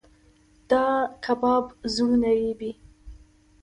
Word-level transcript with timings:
دا 0.69 0.85
کباب 1.23 1.65
زړونه 1.93 2.29
رېبي. 2.39 2.71